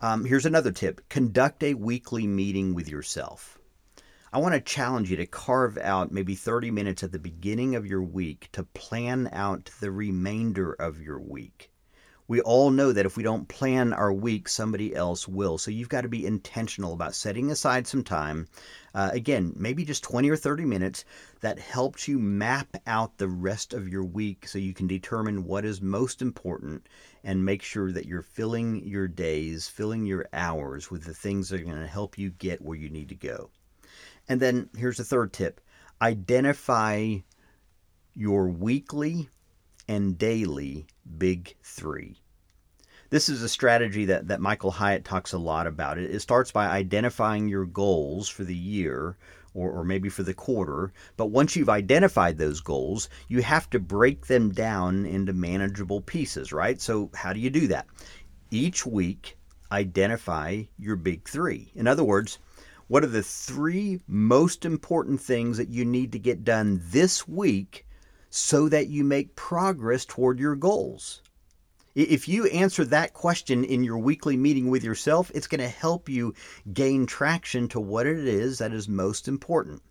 Um, 0.00 0.24
here's 0.24 0.46
another 0.46 0.72
tip: 0.72 1.08
conduct 1.08 1.62
a 1.62 1.74
weekly 1.74 2.26
meeting 2.26 2.74
with 2.74 2.88
yourself. 2.88 3.58
I 4.32 4.38
want 4.38 4.54
to 4.54 4.60
challenge 4.60 5.10
you 5.10 5.16
to 5.16 5.26
carve 5.26 5.78
out 5.78 6.12
maybe 6.12 6.34
30 6.34 6.70
minutes 6.70 7.02
at 7.02 7.12
the 7.12 7.18
beginning 7.18 7.74
of 7.74 7.86
your 7.86 8.02
week 8.02 8.48
to 8.52 8.64
plan 8.64 9.30
out 9.32 9.70
the 9.80 9.90
remainder 9.90 10.72
of 10.72 11.00
your 11.00 11.18
week 11.18 11.70
we 12.28 12.40
all 12.40 12.70
know 12.70 12.92
that 12.92 13.06
if 13.06 13.16
we 13.16 13.22
don't 13.22 13.46
plan 13.48 13.92
our 13.92 14.12
week, 14.12 14.48
somebody 14.48 14.94
else 14.94 15.28
will. 15.28 15.58
So 15.58 15.70
you've 15.70 15.88
got 15.88 16.00
to 16.00 16.08
be 16.08 16.26
intentional 16.26 16.92
about 16.92 17.14
setting 17.14 17.50
aside 17.50 17.86
some 17.86 18.02
time. 18.02 18.48
Uh, 18.94 19.10
again, 19.12 19.52
maybe 19.56 19.84
just 19.84 20.02
20 20.02 20.28
or 20.28 20.36
30 20.36 20.64
minutes 20.64 21.04
that 21.40 21.58
helps 21.58 22.08
you 22.08 22.18
map 22.18 22.76
out 22.86 23.18
the 23.18 23.28
rest 23.28 23.72
of 23.72 23.88
your 23.88 24.04
week 24.04 24.48
so 24.48 24.58
you 24.58 24.74
can 24.74 24.86
determine 24.86 25.44
what 25.44 25.64
is 25.64 25.80
most 25.80 26.20
important 26.20 26.88
and 27.22 27.44
make 27.44 27.62
sure 27.62 27.92
that 27.92 28.06
you're 28.06 28.22
filling 28.22 28.84
your 28.84 29.06
days, 29.06 29.68
filling 29.68 30.04
your 30.04 30.26
hours 30.32 30.90
with 30.90 31.04
the 31.04 31.14
things 31.14 31.48
that 31.48 31.60
are 31.60 31.64
going 31.64 31.80
to 31.80 31.86
help 31.86 32.18
you 32.18 32.30
get 32.30 32.62
where 32.62 32.76
you 32.76 32.88
need 32.88 33.08
to 33.08 33.14
go. 33.14 33.50
And 34.28 34.40
then 34.40 34.68
here's 34.76 34.96
the 34.96 35.04
third 35.04 35.32
tip 35.32 35.60
identify 36.02 37.16
your 38.14 38.48
weekly 38.48 39.28
and 39.88 40.18
daily 40.18 40.86
big 41.18 41.54
three. 41.62 42.20
This 43.08 43.28
is 43.28 43.42
a 43.42 43.48
strategy 43.48 44.06
that, 44.06 44.28
that 44.28 44.40
Michael 44.40 44.72
Hyatt 44.72 45.04
talks 45.04 45.32
a 45.32 45.38
lot 45.38 45.66
about. 45.66 45.98
It, 45.98 46.10
it 46.10 46.20
starts 46.20 46.50
by 46.50 46.66
identifying 46.66 47.48
your 47.48 47.64
goals 47.64 48.28
for 48.28 48.42
the 48.42 48.54
year 48.54 49.16
or, 49.54 49.70
or 49.70 49.84
maybe 49.84 50.08
for 50.08 50.24
the 50.24 50.34
quarter. 50.34 50.92
But 51.16 51.26
once 51.26 51.54
you've 51.54 51.68
identified 51.68 52.36
those 52.36 52.60
goals, 52.60 53.08
you 53.28 53.42
have 53.42 53.70
to 53.70 53.78
break 53.78 54.26
them 54.26 54.52
down 54.52 55.06
into 55.06 55.32
manageable 55.32 56.00
pieces, 56.00 56.52
right? 56.52 56.80
So, 56.80 57.10
how 57.14 57.32
do 57.32 57.40
you 57.40 57.50
do 57.50 57.68
that? 57.68 57.86
Each 58.50 58.84
week, 58.84 59.36
identify 59.70 60.64
your 60.78 60.96
big 60.96 61.28
three. 61.28 61.70
In 61.74 61.86
other 61.86 62.04
words, 62.04 62.38
what 62.88 63.02
are 63.02 63.08
the 63.08 63.22
three 63.22 64.00
most 64.06 64.64
important 64.64 65.20
things 65.20 65.58
that 65.58 65.70
you 65.70 65.84
need 65.84 66.12
to 66.12 66.18
get 66.18 66.44
done 66.44 66.80
this 66.90 67.26
week 67.26 67.85
so 68.30 68.68
that 68.68 68.88
you 68.88 69.04
make 69.04 69.36
progress 69.36 70.04
toward 70.04 70.38
your 70.38 70.56
goals. 70.56 71.22
If 71.94 72.28
you 72.28 72.44
answer 72.46 72.84
that 72.84 73.14
question 73.14 73.64
in 73.64 73.82
your 73.82 73.96
weekly 73.96 74.36
meeting 74.36 74.68
with 74.68 74.84
yourself, 74.84 75.30
it's 75.34 75.46
going 75.46 75.62
to 75.62 75.68
help 75.68 76.08
you 76.08 76.34
gain 76.72 77.06
traction 77.06 77.68
to 77.68 77.80
what 77.80 78.06
it 78.06 78.18
is 78.18 78.58
that 78.58 78.72
is 78.72 78.88
most 78.88 79.28
important. 79.28 79.82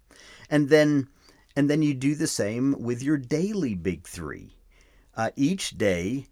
And 0.50 0.70
then 0.70 1.08
and 1.56 1.70
then 1.70 1.82
you 1.82 1.94
do 1.94 2.16
the 2.16 2.28
same 2.28 2.76
with 2.78 3.02
your 3.02 3.18
daily 3.18 3.76
big 3.76 4.06
3. 4.06 4.56
Uh, 5.16 5.32
each 5.36 5.78
day 5.78 6.28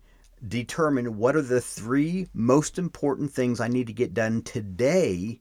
determine 0.46 1.18
what 1.18 1.36
are 1.36 1.42
the 1.42 1.62
three 1.62 2.28
most 2.34 2.78
important 2.78 3.32
things 3.32 3.60
I 3.60 3.70
need 3.70 3.88
to 3.88 3.94
get 3.94 4.14
done 4.14 4.42
today 4.42 5.40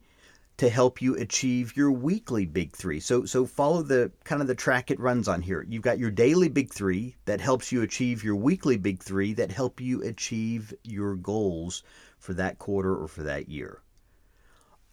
to 0.58 0.68
help 0.68 1.00
you 1.00 1.16
achieve 1.16 1.76
your 1.76 1.90
weekly 1.90 2.46
big 2.46 2.76
three. 2.76 3.00
So 3.00 3.24
so 3.24 3.46
follow 3.46 3.82
the 3.82 4.12
kind 4.24 4.40
of 4.40 4.48
the 4.48 4.54
track 4.54 4.90
it 4.90 5.00
runs 5.00 5.26
on 5.26 5.42
here. 5.42 5.66
You've 5.68 5.82
got 5.82 5.98
your 5.98 6.10
daily 6.10 6.48
big 6.48 6.72
three 6.72 7.16
that 7.24 7.40
helps 7.40 7.72
you 7.72 7.82
achieve 7.82 8.22
your 8.22 8.36
weekly 8.36 8.76
big 8.76 9.02
three 9.02 9.32
that 9.34 9.50
help 9.50 9.80
you 9.80 10.02
achieve 10.02 10.72
your 10.84 11.16
goals 11.16 11.82
for 12.18 12.34
that 12.34 12.58
quarter 12.58 12.94
or 12.94 13.08
for 13.08 13.24
that 13.24 13.48
year. 13.48 13.82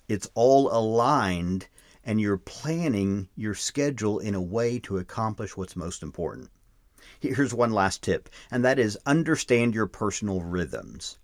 It's 0.08 0.30
all 0.34 0.76
aligned 0.76 1.68
and 2.04 2.20
you're 2.20 2.38
planning 2.38 3.30
your 3.36 3.54
schedule 3.54 4.18
in 4.18 4.34
a 4.34 4.42
way 4.42 4.80
to 4.80 4.98
accomplish 4.98 5.56
what's 5.56 5.76
most 5.76 6.02
important. 6.02 6.50
Here's 7.20 7.54
one 7.54 7.74
last 7.74 8.02
tip, 8.02 8.30
and 8.50 8.66
that 8.66 8.80
is 8.80 8.98
understand 9.06 9.76
your 9.76 9.86
personal 9.86 10.42
rhythms 10.42 11.19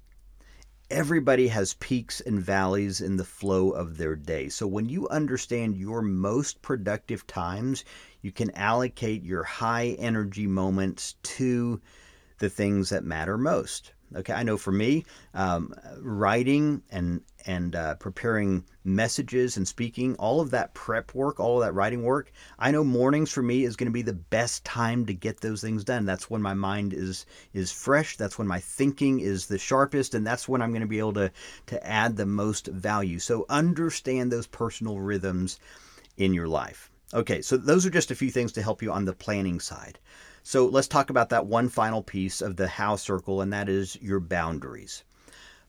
everybody 0.91 1.47
has 1.47 1.73
peaks 1.75 2.21
and 2.21 2.39
valleys 2.39 3.01
in 3.01 3.17
the 3.17 3.25
flow 3.25 3.71
of 3.71 3.97
their 3.97 4.15
day. 4.15 4.49
So 4.49 4.67
when 4.67 4.87
you 4.87 5.07
understand 5.09 5.77
your 5.77 6.01
most 6.01 6.61
productive 6.61 7.25
times, 7.25 7.83
you 8.21 8.31
can 8.31 8.51
allocate 8.51 9.23
your 9.23 9.43
high 9.43 9.95
energy 9.97 10.47
moments 10.47 11.15
to 11.23 11.81
the 12.39 12.49
things 12.49 12.89
that 12.89 13.03
matter 13.03 13.37
most. 13.37 13.93
Okay, 14.15 14.33
I 14.33 14.43
know 14.43 14.55
for 14.55 14.71
me, 14.71 15.03
um, 15.33 15.73
writing 15.99 16.83
and 16.91 17.21
and 17.47 17.75
uh, 17.75 17.95
preparing 17.95 18.63
messages 18.83 19.57
and 19.57 19.67
speaking, 19.67 20.15
all 20.15 20.41
of 20.41 20.51
that 20.51 20.73
prep 20.73 21.13
work, 21.13 21.39
all 21.39 21.59
of 21.59 21.65
that 21.65 21.73
writing 21.73 22.03
work, 22.03 22.31
I 22.57 22.71
know 22.71 22.83
mornings 22.83 23.31
for 23.31 23.41
me 23.41 23.65
is 23.65 23.75
going 23.75 23.87
to 23.87 23.93
be 23.93 24.03
the 24.03 24.13
best 24.13 24.63
time 24.63 25.05
to 25.07 25.13
get 25.13 25.41
those 25.41 25.61
things 25.61 25.83
done. 25.83 26.05
That's 26.05 26.29
when 26.29 26.41
my 26.41 26.53
mind 26.53 26.93
is 26.93 27.25
is 27.53 27.71
fresh. 27.71 28.15
That's 28.15 28.37
when 28.37 28.47
my 28.47 28.59
thinking 28.59 29.19
is 29.19 29.47
the 29.47 29.57
sharpest, 29.57 30.13
and 30.13 30.25
that's 30.25 30.47
when 30.47 30.61
I'm 30.61 30.71
going 30.71 30.81
to 30.81 30.87
be 30.87 30.99
able 30.99 31.13
to 31.13 31.31
to 31.67 31.87
add 31.87 32.15
the 32.15 32.27
most 32.27 32.67
value. 32.67 33.19
So 33.19 33.45
understand 33.49 34.31
those 34.31 34.47
personal 34.47 34.99
rhythms 34.99 35.59
in 36.15 36.33
your 36.33 36.47
life. 36.47 36.89
Okay, 37.13 37.41
so 37.41 37.57
those 37.57 37.85
are 37.85 37.91
just 37.91 38.11
a 38.11 38.15
few 38.15 38.29
things 38.31 38.51
to 38.53 38.61
help 38.61 38.81
you 38.81 38.91
on 38.91 39.05
the 39.05 39.13
planning 39.13 39.59
side. 39.59 39.99
So 40.47 40.67
let's 40.67 40.87
talk 40.87 41.09
about 41.09 41.29
that 41.29 41.47
one 41.47 41.69
final 41.69 42.03
piece 42.03 42.39
of 42.39 42.55
the 42.55 42.67
how 42.67 42.97
circle, 42.97 43.41
and 43.41 43.51
that 43.51 43.67
is 43.67 43.99
your 43.99 44.19
boundaries. 44.19 45.03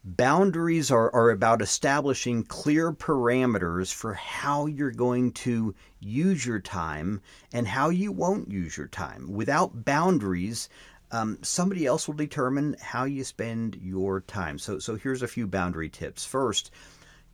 Boundaries 0.05 0.91
are, 0.91 1.11
are 1.15 1.31
about 1.31 1.63
establishing 1.63 2.43
clear 2.43 2.93
parameters 2.93 3.91
for 3.91 4.13
how 4.13 4.67
you're 4.67 4.91
going 4.91 5.33
to 5.33 5.75
use 5.99 6.45
your 6.45 6.61
time 6.61 7.23
and 7.55 7.67
how 7.67 7.89
you 7.89 8.13
won't 8.13 8.51
use 8.51 8.77
your 8.77 8.89
time. 8.89 9.33
Without 9.33 9.87
boundaries, 9.87 10.69
um, 11.11 11.39
somebody 11.41 11.87
else 11.87 12.07
will 12.07 12.15
determine 12.15 12.77
how 12.79 13.05
you 13.05 13.25
spend 13.25 13.77
your 13.77 14.21
time. 14.21 14.59
So, 14.59 14.79
so 14.79 14.97
here's 14.97 15.23
a 15.23 15.27
few 15.27 15.47
boundary 15.47 15.89
tips. 15.89 16.27
First, 16.27 16.71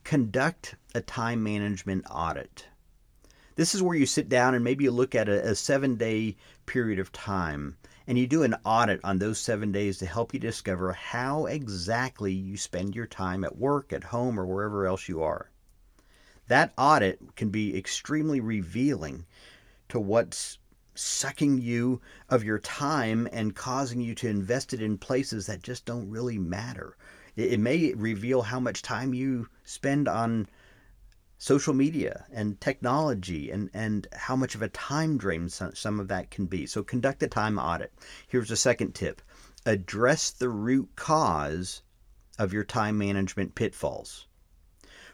conduct 0.05 0.75
a 0.95 1.01
time 1.01 1.43
management 1.43 2.05
audit. 2.09 2.67
This 3.55 3.75
is 3.75 3.83
where 3.83 3.95
you 3.95 4.05
sit 4.05 4.29
down 4.29 4.55
and 4.55 4.63
maybe 4.63 4.85
you 4.85 4.91
look 4.91 5.13
at 5.13 5.29
a, 5.29 5.49
a 5.49 5.55
seven 5.55 5.95
day 5.95 6.37
period 6.65 6.99
of 6.99 7.11
time 7.11 7.77
and 8.05 8.17
you 8.17 8.27
do 8.27 8.43
an 8.43 8.55
audit 8.65 8.99
on 9.03 9.19
those 9.19 9.39
seven 9.39 9.71
days 9.71 9.97
to 9.97 10.05
help 10.05 10.33
you 10.33 10.39
discover 10.39 10.91
how 10.91 11.45
exactly 11.45 12.33
you 12.33 12.57
spend 12.57 12.95
your 12.95 13.05
time 13.05 13.43
at 13.43 13.57
work, 13.57 13.93
at 13.93 14.03
home, 14.03 14.39
or 14.39 14.45
wherever 14.45 14.85
else 14.85 15.07
you 15.07 15.23
are. 15.23 15.49
That 16.47 16.73
audit 16.77 17.35
can 17.37 17.49
be 17.49 17.77
extremely 17.77 18.41
revealing 18.41 19.25
to 19.87 19.99
what's 19.99 20.57
sucking 20.95 21.59
you 21.59 22.01
of 22.29 22.43
your 22.43 22.59
time 22.59 23.27
and 23.31 23.55
causing 23.55 24.01
you 24.01 24.13
to 24.15 24.27
invest 24.27 24.73
it 24.73 24.81
in 24.81 24.97
places 24.97 25.45
that 25.47 25.63
just 25.63 25.85
don't 25.85 26.09
really 26.09 26.37
matter. 26.37 26.97
It, 27.35 27.59
may 27.59 27.93
reveal 27.93 28.41
how 28.41 28.59
much 28.59 28.81
time 28.81 29.13
you 29.13 29.47
spend 29.63 30.07
on 30.07 30.47
social 31.37 31.73
media 31.73 32.25
and 32.31 32.59
technology 32.61 33.51
and, 33.51 33.69
and 33.73 34.07
how 34.13 34.35
much 34.35 34.55
of 34.55 34.61
a 34.61 34.69
time 34.69 35.17
drain 35.17 35.49
some, 35.49 35.75
some 35.75 35.99
of 35.99 36.07
that 36.07 36.31
can 36.31 36.45
be. 36.45 36.65
So 36.65 36.83
conduct 36.83 37.23
a 37.23 37.27
time 37.27 37.59
audit. 37.59 37.93
Here's 38.27 38.51
a 38.51 38.55
second 38.55 38.95
tip. 38.95 39.21
Address 39.65 40.31
the 40.31 40.49
root 40.49 40.89
cause 40.95 41.81
of 42.39 42.53
your 42.53 42.63
time 42.63 42.97
management 42.97 43.55
pitfalls. 43.55 44.27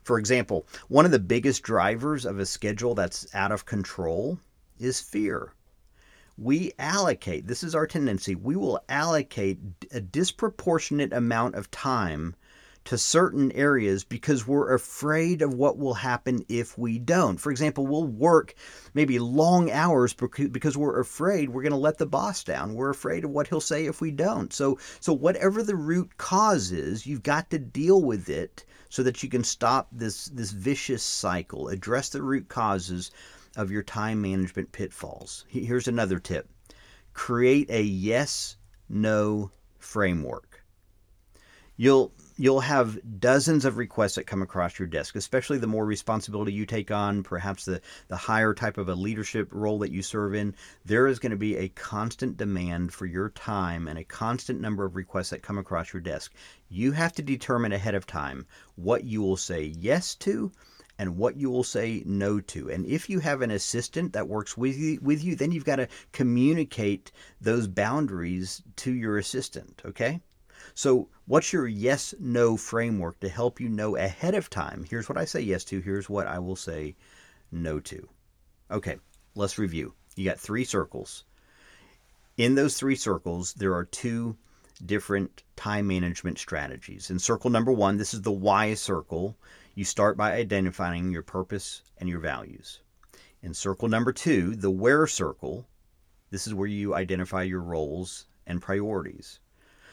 For 0.03 0.17
example, 0.17 0.65
one 0.87 1.05
of 1.05 1.11
the 1.11 1.19
biggest 1.19 1.61
drivers 1.63 2.25
of 2.25 2.39
a 2.39 2.45
schedule 2.45 2.95
that's 2.95 3.27
out 3.35 3.51
of 3.51 3.65
control 3.65 4.39
is 4.79 5.01
fear. 5.01 5.53
We 6.37 6.71
allocate, 6.79 7.47
this 7.47 7.63
is 7.63 7.75
our 7.75 7.85
tendency, 7.85 8.33
we 8.33 8.55
will 8.55 8.81
allocate 8.87 9.59
a 9.91 9.99
disproportionate 9.99 11.11
amount 11.11 11.55
of 11.55 11.69
time 11.69 12.35
to 12.85 12.97
certain 12.97 13.51
areas 13.51 14.03
because 14.03 14.47
we're 14.47 14.73
afraid 14.73 15.41
of 15.41 15.53
what 15.53 15.77
will 15.77 15.93
happen 15.93 16.43
if 16.49 16.77
we 16.77 16.97
don't. 16.97 17.37
For 17.39 17.51
example, 17.51 17.85
we'll 17.85 18.07
work 18.07 18.55
maybe 18.93 19.19
long 19.19 19.69
hours 19.69 20.13
because 20.13 20.77
we're 20.77 20.99
afraid 20.99 21.49
we're 21.49 21.61
going 21.61 21.71
to 21.71 21.77
let 21.77 21.97
the 21.97 22.05
boss 22.05 22.43
down. 22.43 22.73
We're 22.73 22.89
afraid 22.89 23.25
of 23.25 23.31
what 23.31 23.47
he'll 23.47 23.61
say 23.61 23.85
if 23.85 24.01
we 24.01 24.11
don't. 24.11 24.51
So 24.53 24.79
so 24.99 25.13
whatever 25.13 25.61
the 25.61 25.75
root 25.75 26.17
cause 26.17 26.71
is, 26.71 27.05
you've 27.05 27.23
got 27.23 27.49
to 27.51 27.59
deal 27.59 28.01
with 28.01 28.29
it 28.29 28.65
so 28.89 29.03
that 29.03 29.21
you 29.21 29.29
can 29.29 29.43
stop 29.43 29.87
this 29.91 30.25
this 30.25 30.51
vicious 30.51 31.03
cycle. 31.03 31.67
Address 31.67 32.09
the 32.09 32.21
root 32.21 32.47
causes 32.47 33.11
of 33.55 33.71
your 33.71 33.83
time 33.83 34.21
management 34.21 34.71
pitfalls. 34.71 35.45
Here's 35.47 35.87
another 35.87 36.19
tip. 36.19 36.49
Create 37.13 37.69
a 37.69 37.81
yes 37.81 38.57
no 38.87 39.51
framework. 39.77 40.63
You'll 41.77 42.11
you'll 42.39 42.61
have 42.61 42.97
dozens 43.19 43.65
of 43.65 43.75
requests 43.75 44.15
that 44.15 44.23
come 44.23 44.41
across 44.41 44.79
your 44.79 44.87
desk, 44.87 45.17
especially 45.17 45.57
the 45.57 45.67
more 45.67 45.85
responsibility 45.85 46.53
you 46.53 46.65
take 46.65 46.89
on, 46.89 47.21
perhaps 47.21 47.65
the, 47.65 47.81
the 48.07 48.15
higher 48.15 48.53
type 48.53 48.77
of 48.77 48.87
a 48.87 48.95
leadership 48.95 49.49
role 49.51 49.77
that 49.79 49.91
you 49.91 50.01
serve 50.01 50.33
in. 50.33 50.55
There 50.85 51.07
is 51.07 51.19
going 51.19 51.31
to 51.31 51.35
be 51.35 51.57
a 51.57 51.67
constant 51.67 52.37
demand 52.37 52.93
for 52.93 53.05
your 53.05 53.29
time 53.31 53.89
and 53.89 53.99
a 53.99 54.05
constant 54.05 54.61
number 54.61 54.85
of 54.85 54.95
requests 54.95 55.31
that 55.31 55.43
come 55.43 55.57
across 55.57 55.91
your 55.91 55.99
desk. 55.99 56.33
You 56.69 56.93
have 56.93 57.11
to 57.15 57.21
determine 57.21 57.73
ahead 57.73 57.93
of 57.93 58.07
time 58.07 58.45
what 58.75 59.03
you 59.03 59.21
will 59.21 59.35
say 59.35 59.73
yes 59.77 60.15
to 60.15 60.49
and 60.97 61.17
what 61.17 61.35
you 61.35 61.49
will 61.49 61.65
say 61.65 62.03
no 62.05 62.39
to. 62.39 62.71
And 62.71 62.85
if 62.85 63.09
you 63.09 63.19
have 63.19 63.41
an 63.41 63.51
assistant 63.51 64.13
that 64.13 64.29
works 64.29 64.55
with 64.55 64.77
you, 64.77 64.97
with 65.01 65.21
you 65.21 65.35
then 65.35 65.51
you've 65.51 65.65
got 65.65 65.75
to 65.75 65.89
communicate 66.13 67.11
those 67.41 67.67
boundaries 67.67 68.61
to 68.77 68.93
your 68.93 69.17
assistant, 69.17 69.81
okay? 69.83 70.21
So, 70.81 71.09
what's 71.25 71.51
your 71.51 71.67
yes 71.67 72.15
no 72.21 72.55
framework 72.55 73.19
to 73.19 73.27
help 73.27 73.59
you 73.59 73.67
know 73.67 73.97
ahead 73.97 74.33
of 74.33 74.49
time? 74.49 74.85
Here's 74.89 75.09
what 75.09 75.17
I 75.17 75.25
say 75.25 75.41
yes 75.41 75.65
to, 75.65 75.81
here's 75.81 76.09
what 76.09 76.25
I 76.25 76.39
will 76.39 76.55
say 76.55 76.95
no 77.51 77.81
to. 77.81 78.07
Okay, 78.71 78.97
let's 79.35 79.57
review. 79.57 79.93
You 80.15 80.23
got 80.23 80.39
three 80.39 80.63
circles. 80.63 81.25
In 82.37 82.55
those 82.55 82.77
three 82.77 82.95
circles, 82.95 83.53
there 83.55 83.73
are 83.73 83.83
two 83.83 84.37
different 84.85 85.43
time 85.57 85.85
management 85.85 86.39
strategies. 86.39 87.09
In 87.09 87.19
circle 87.19 87.49
number 87.49 87.73
one, 87.73 87.97
this 87.97 88.13
is 88.13 88.21
the 88.21 88.31
why 88.31 88.73
circle. 88.73 89.35
You 89.75 89.83
start 89.83 90.15
by 90.15 90.31
identifying 90.31 91.11
your 91.11 91.23
purpose 91.23 91.81
and 91.97 92.07
your 92.07 92.19
values. 92.19 92.79
In 93.41 93.53
circle 93.53 93.89
number 93.89 94.13
two, 94.13 94.55
the 94.55 94.71
where 94.71 95.07
circle, 95.07 95.67
this 96.29 96.47
is 96.47 96.53
where 96.53 96.69
you 96.69 96.95
identify 96.95 97.43
your 97.43 97.63
roles 97.63 98.27
and 98.47 98.61
priorities. 98.61 99.41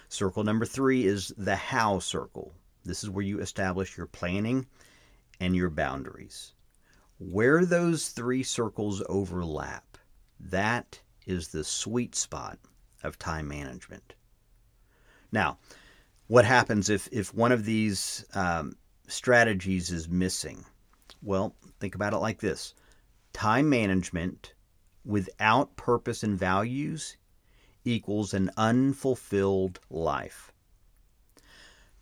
Circle 0.09 0.45
number 0.45 0.65
three 0.65 1.05
is 1.05 1.33
the 1.37 1.57
how 1.57 1.99
circle. 1.99 2.55
This 2.85 3.03
is 3.03 3.11
where 3.11 3.25
you 3.25 3.41
establish 3.41 3.97
your 3.97 4.07
planning 4.07 4.67
and 5.41 5.57
your 5.57 5.71
boundaries. 5.71 6.55
Where 7.19 7.65
those 7.65 8.11
three 8.11 8.43
circles 8.43 9.03
overlap, 9.09 9.99
that 10.39 11.01
is 11.27 11.49
the 11.49 11.65
sweet 11.65 12.15
spot 12.15 12.59
of 13.03 13.19
time 13.19 13.49
management. 13.49 14.15
Now, 15.33 15.59
what 16.29 16.45
happens 16.45 16.89
if, 16.89 17.09
if 17.11 17.35
one 17.35 17.53
of 17.53 17.65
these 17.65 18.25
um, 18.35 18.77
strategies 19.09 19.91
is 19.91 20.09
missing? 20.09 20.65
Well, 21.23 21.57
think 21.81 21.95
about 21.95 22.13
it 22.13 22.19
like 22.19 22.41
this 22.41 22.75
time 23.33 23.69
management 23.69 24.55
without 25.05 25.77
purpose 25.77 26.23
and 26.23 26.39
values 26.39 27.17
equals 27.87 28.35
an 28.35 28.51
unfulfilled 28.57 29.81
life. 29.89 30.53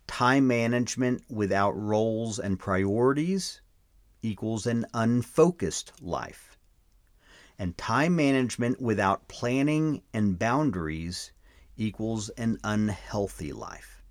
Time 0.07 0.47
management 0.47 1.23
without 1.29 1.71
roles 1.71 2.39
and 2.39 2.59
priorities 2.59 3.61
equals 4.21 4.65
an 4.65 4.85
unfocused 4.93 5.93
life. 6.01 6.57
And 7.57 7.77
time 7.77 8.15
management 8.15 8.81
without 8.81 9.27
planning 9.27 10.01
and 10.13 10.37
boundaries 10.37 11.31
equals 11.77 12.29
an 12.29 12.57
unhealthy 12.63 13.53
life. 13.53 14.03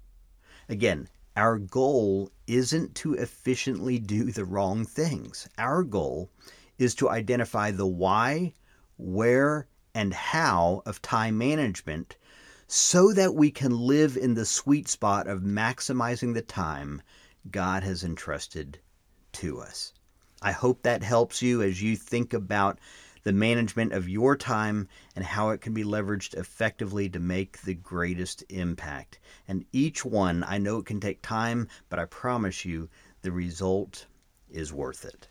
Again, 0.69 1.09
our 1.37 1.59
goal 1.59 2.31
isn't 2.47 2.95
to 2.97 3.15
efficiently 3.15 3.99
do 3.99 4.31
the 4.31 4.45
wrong 4.45 4.85
things. 4.85 5.49
Our 5.59 5.83
goal 5.83 6.31
is 6.79 6.95
to 6.97 7.11
identify 7.11 7.71
the 7.71 7.87
why, 7.87 8.55
where, 8.97 9.67
and 9.95 10.13
how 10.13 10.83
of 10.85 11.01
time 11.01 11.39
management 11.39 12.17
so 12.67 13.13
that 13.13 13.35
we 13.35 13.51
can 13.51 13.79
live 13.79 14.17
in 14.17 14.35
the 14.35 14.45
sweet 14.45 14.89
spot 14.89 15.27
of 15.27 15.43
maximizing 15.43 16.35
the 16.35 16.43
time 16.43 17.01
God 17.51 17.83
has 17.85 18.03
entrusted 18.03 18.81
to 19.33 19.61
us. 19.61 19.93
I 20.43 20.53
hope 20.53 20.83
that 20.83 21.03
helps 21.03 21.41
you 21.41 21.63
as 21.63 21.83
you 21.83 21.97
think 21.97 22.35
about 22.35 22.79
the 23.23 23.33
management 23.33 23.93
of 23.93 24.09
your 24.09 24.37
time 24.37 24.89
and 25.17 25.25
how 25.25 25.51
it 25.51 25.61
can 25.61 25.73
be 25.73 25.85
leveraged 25.85 26.35
effectively 26.35 27.09
to 27.09 27.19
make 27.19 27.63
the 27.63 27.75
greatest 27.75 28.45
impact. 28.51 29.19
And 29.49 29.65
each 29.73 30.05
one, 30.05 30.45
I 30.47 30.59
know 30.59 30.79
it 30.79 30.87
can 30.87 31.01
take 31.01 31.23
time, 31.23 31.69
but 31.89 31.99
I 31.99 32.05
promise 32.05 32.65
you 32.65 32.89
the 33.23 33.33
result 33.33 34.07
is 34.51 34.73
worth 34.73 35.05
it. 35.05 35.29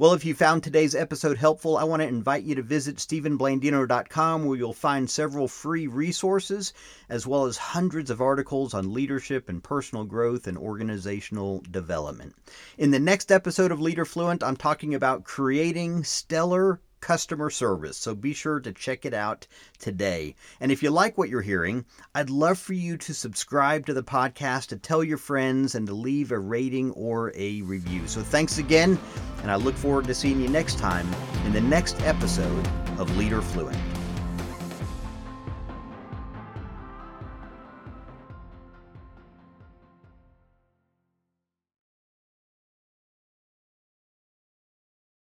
Well, 0.00 0.12
if 0.12 0.24
you 0.24 0.32
found 0.32 0.62
today's 0.62 0.94
episode 0.94 1.38
helpful, 1.38 1.76
I 1.76 1.82
want 1.82 2.02
to 2.02 2.08
invite 2.08 2.44
you 2.44 2.54
to 2.54 2.62
visit 2.62 2.98
StephenBlandino.com 2.98 4.44
where 4.44 4.56
you'll 4.56 4.72
find 4.72 5.10
several 5.10 5.48
free 5.48 5.88
resources 5.88 6.72
as 7.08 7.26
well 7.26 7.46
as 7.46 7.56
hundreds 7.56 8.08
of 8.08 8.20
articles 8.20 8.74
on 8.74 8.94
leadership 8.94 9.48
and 9.48 9.60
personal 9.60 10.04
growth 10.04 10.46
and 10.46 10.56
organizational 10.56 11.64
development. 11.68 12.36
In 12.76 12.92
the 12.92 13.00
next 13.00 13.32
episode 13.32 13.72
of 13.72 13.80
Leader 13.80 14.04
Fluent, 14.04 14.44
I'm 14.44 14.56
talking 14.56 14.94
about 14.94 15.24
creating 15.24 16.04
stellar 16.04 16.80
customer 17.00 17.50
service. 17.50 17.96
So 17.96 18.14
be 18.14 18.32
sure 18.32 18.60
to 18.60 18.72
check 18.72 19.04
it 19.04 19.14
out 19.14 19.46
today. 19.78 20.34
And 20.60 20.72
if 20.72 20.82
you 20.82 20.90
like 20.90 21.18
what 21.18 21.28
you're 21.28 21.42
hearing, 21.42 21.84
I'd 22.14 22.30
love 22.30 22.58
for 22.58 22.72
you 22.74 22.96
to 22.98 23.14
subscribe 23.14 23.86
to 23.86 23.94
the 23.94 24.02
podcast, 24.02 24.68
to 24.68 24.76
tell 24.76 25.02
your 25.04 25.18
friends, 25.18 25.74
and 25.74 25.86
to 25.86 25.94
leave 25.94 26.32
a 26.32 26.38
rating 26.38 26.92
or 26.92 27.32
a 27.34 27.62
review. 27.62 28.06
So 28.06 28.22
thanks 28.22 28.58
again, 28.58 28.98
and 29.42 29.50
I 29.50 29.56
look 29.56 29.74
forward 29.74 30.06
to 30.06 30.14
seeing 30.14 30.40
you 30.40 30.48
next 30.48 30.78
time 30.78 31.08
in 31.44 31.52
the 31.52 31.60
next 31.60 32.00
episode 32.02 32.66
of 32.98 33.16
Leader 33.16 33.42
Fluent. 33.42 33.97